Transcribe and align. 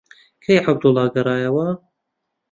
کەی 0.43 0.57
عەبدوڵڵا 0.65 1.05
گەڕایەوە؟ 1.15 1.67